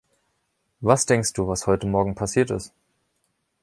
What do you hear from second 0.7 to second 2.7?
Was denkst du, was heute Morgen passiert